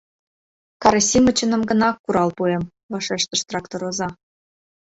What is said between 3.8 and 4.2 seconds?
оза.